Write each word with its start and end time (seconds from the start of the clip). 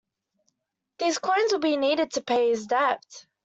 These 0.97 1.19
coins 1.19 1.51
will 1.51 1.59
be 1.59 1.77
needed 1.77 2.13
to 2.13 2.23
pay 2.23 2.49
his 2.49 2.65
debt. 2.65 3.05